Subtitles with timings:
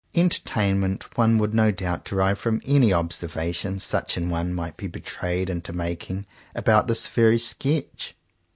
[0.15, 5.47] Entertainment one would no doubt derive from any observations such an one might be betrayed
[5.47, 8.15] into making about this very sketch.